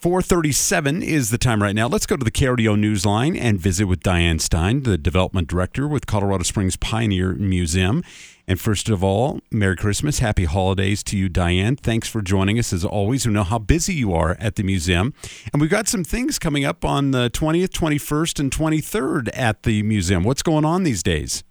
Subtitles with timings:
[0.00, 1.86] 437 is the time right now.
[1.86, 6.06] Let's go to the KRDO Newsline and visit with Diane Stein, the development director with
[6.06, 8.02] Colorado Springs Pioneer Museum.
[8.48, 11.76] And first of all, Merry Christmas, Happy Holidays to you, Diane.
[11.76, 13.26] Thanks for joining us as always.
[13.26, 15.12] We know how busy you are at the museum.
[15.52, 19.82] And we've got some things coming up on the 20th, 21st, and 23rd at the
[19.82, 20.24] museum.
[20.24, 21.44] What's going on these days?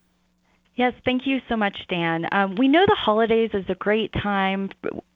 [0.79, 2.25] Yes, thank you so much, Dan.
[2.31, 4.69] Um, we know the holidays is a great time.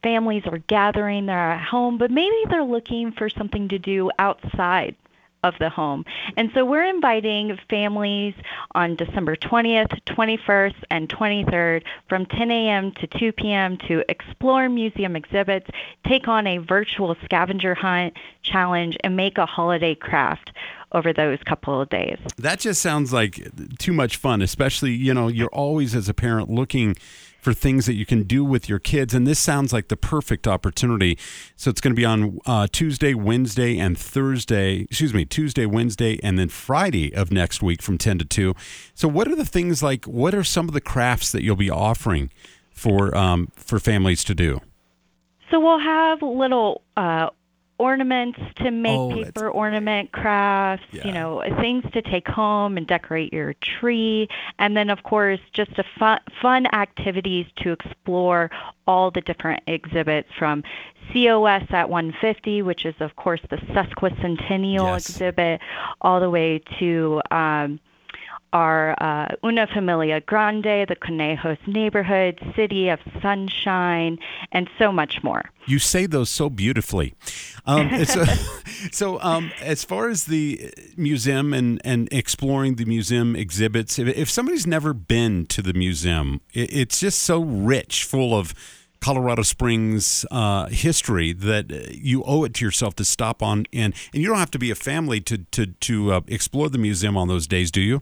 [0.03, 4.97] Families are gathering, they're at home, but maybe they're looking for something to do outside
[5.41, 6.03] of the home.
[6.35, 8.33] And so we're inviting families
[8.75, 12.91] on December 20th, 21st, and 23rd from 10 a.m.
[12.93, 13.77] to 2 p.m.
[13.87, 15.69] to explore museum exhibits,
[16.05, 20.51] take on a virtual scavenger hunt challenge, and make a holiday craft
[20.93, 22.17] over those couple of days.
[22.37, 23.47] That just sounds like
[23.79, 26.95] too much fun, especially, you know, you're always as a parent looking
[27.43, 29.13] for things that you can do with your kids.
[29.13, 31.17] And this sounds like the perfect opportunity.
[31.57, 34.81] So it's going to be on uh, Tuesday, Wednesday, and Thursday.
[34.83, 38.55] Excuse me, Tuesday, Wednesday, and then Friday of next week from 10 to 2.
[38.95, 41.69] So, what are the things like, what are some of the crafts that you'll be
[41.69, 42.29] offering
[42.71, 44.61] for, um, for families to do?
[45.51, 47.27] So, we'll have little uh,
[47.83, 51.05] ornaments to make oh, paper ornament crafts, yeah.
[51.05, 55.71] you know, things to take home and decorate your tree, and then of course just
[55.77, 58.49] a fun, fun activities to explore
[58.87, 60.63] all the different exhibits from
[61.11, 65.09] COS at 150, which is of course the sesquicentennial yes.
[65.09, 65.59] exhibit,
[66.01, 67.79] all the way to um,
[68.53, 74.19] are uh, Una Familia Grande, the Conejos neighborhood, City of Sunshine,
[74.51, 75.43] and so much more.
[75.65, 77.15] You say those so beautifully.
[77.65, 78.23] Um, so,
[78.91, 84.29] so um, as far as the museum and, and exploring the museum exhibits, if, if
[84.29, 88.53] somebody's never been to the museum, it, it's just so rich, full of
[89.03, 93.93] Colorado Springs uh, history that you owe it to yourself to stop on in.
[94.13, 97.17] And you don't have to be a family to to to uh, explore the museum
[97.17, 98.01] on those days, do you?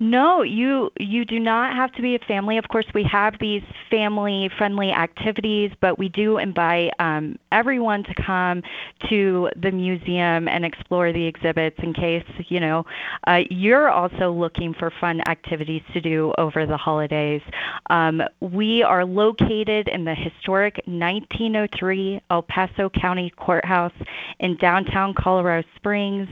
[0.00, 2.58] No, you you do not have to be a family.
[2.58, 8.62] Of course, we have these family-friendly activities, but we do invite um, everyone to come
[9.08, 11.78] to the museum and explore the exhibits.
[11.82, 12.84] In case you know
[13.26, 17.42] uh, you're also looking for fun activities to do over the holidays.
[17.88, 23.92] Um, we are located in the historic 1903 El Paso County Courthouse
[24.40, 26.28] in downtown Colorado Springs.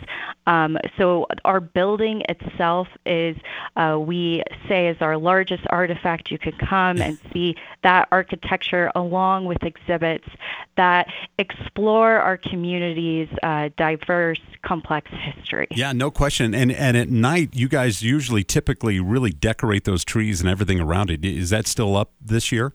[0.46, 3.36] Um, so our building itself is
[3.76, 6.30] uh, we say is our largest artifact.
[6.30, 10.28] You can come and see that architecture along with exhibits
[10.76, 11.06] that
[11.38, 15.68] explore our community's uh, diverse, complex history.
[15.70, 16.54] Yeah, no question.
[16.54, 21.10] And and at night, you guys usually typically really decorate those trees and everything around
[21.10, 21.24] it.
[21.24, 22.74] Is that still up this year?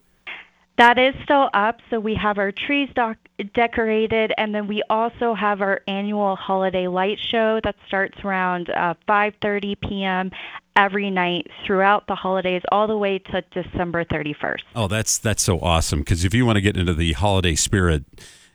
[0.78, 1.80] That is still up.
[1.90, 3.18] So we have our trees doc-
[3.54, 8.94] decorated, and then we also have our annual holiday light show that starts around uh,
[9.08, 10.32] 5:30 p.m.
[10.76, 14.62] every night throughout the holidays, all the way to December 31st.
[14.76, 16.00] Oh, that's that's so awesome!
[16.00, 18.06] Because if you want to get into the holiday spirit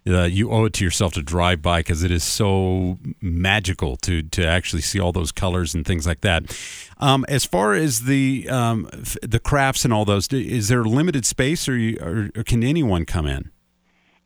[0.06, 4.22] uh, you owe it to yourself to drive by because it is so magical to
[4.22, 6.56] to actually see all those colors and things like that.
[6.98, 11.24] Um, as far as the um, f- the crafts and all those, is there limited
[11.24, 13.50] space, or, you, or, or can anyone come in?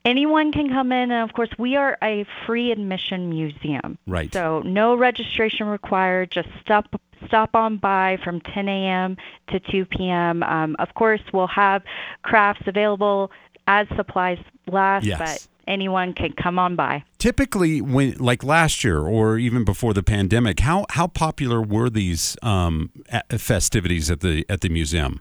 [0.07, 4.63] anyone can come in and of course we are a free admission museum right so
[4.65, 6.89] no registration required just stop
[7.27, 9.17] stop on by from 10 a.m
[9.49, 11.83] to 2 p.m um, of course we'll have
[12.23, 13.33] crafts available
[13.67, 14.39] as supplies
[14.69, 15.49] last yes.
[15.67, 17.05] Anyone can come on by.
[17.19, 22.37] Typically, when like last year or even before the pandemic, how how popular were these
[22.43, 22.91] um,
[23.31, 25.21] festivities at the at the museum?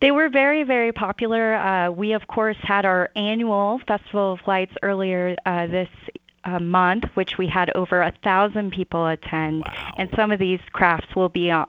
[0.00, 1.54] They were very, very popular.
[1.54, 5.88] Uh, we, of course, had our annual Festival of Lights earlier uh, this
[6.44, 9.92] a month, which we had over a thousand people attend, wow.
[9.98, 11.66] and some of these crafts will be uh,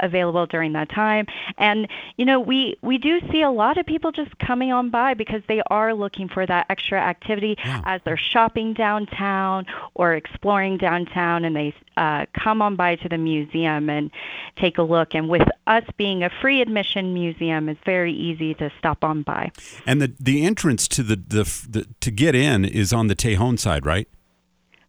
[0.00, 1.26] available during that time.
[1.58, 5.14] And you know, we we do see a lot of people just coming on by
[5.14, 7.82] because they are looking for that extra activity yeah.
[7.84, 13.18] as they're shopping downtown or exploring downtown, and they uh, come on by to the
[13.18, 14.10] museum and
[14.56, 15.14] take a look.
[15.14, 19.52] And with us being a free admission museum, it's very easy to stop on by.
[19.86, 23.58] And the the entrance to the the, the to get in is on the Tejon
[23.58, 24.08] side, right?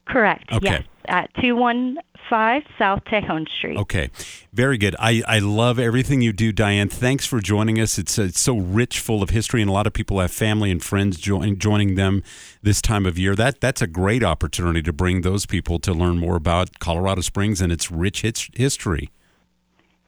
[0.07, 0.52] Correct.
[0.52, 0.66] Okay.
[0.68, 3.78] Yes, at 215 South Tejon Street.
[3.78, 4.10] Okay.
[4.54, 4.96] Very good.
[5.00, 6.90] I, I love everything you do, Diane.
[6.90, 7.98] Thanks for joining us.
[7.98, 10.84] It's, it's so rich, full of history, and a lot of people have family and
[10.84, 12.24] friends join, joining them
[12.62, 13.36] this time of year.
[13.36, 17.62] That That's a great opportunity to bring those people to learn more about Colorado Springs
[17.62, 18.22] and its rich
[18.54, 19.12] history.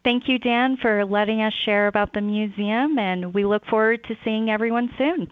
[0.04, 4.16] Thank you, Dan, for letting us share about the museum, and we look forward to
[4.24, 5.26] seeing everyone soon.